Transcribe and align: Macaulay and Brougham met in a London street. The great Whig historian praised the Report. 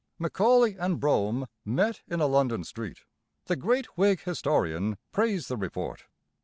Macaulay 0.17 0.75
and 0.77 0.99
Brougham 0.99 1.45
met 1.63 2.01
in 2.07 2.21
a 2.21 2.25
London 2.25 2.63
street. 2.63 3.01
The 3.45 3.55
great 3.55 3.85
Whig 3.99 4.21
historian 4.21 4.97
praised 5.11 5.47
the 5.47 5.57
Report. 5.57 6.05